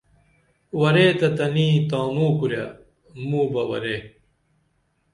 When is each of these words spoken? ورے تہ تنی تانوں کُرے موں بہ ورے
ورے 0.79 1.05
تہ 1.19 1.27
تنی 1.37 1.67
تانوں 1.89 2.31
کُرے 2.39 2.63
موں 3.27 3.47
بہ 3.53 3.61
ورے 3.69 3.97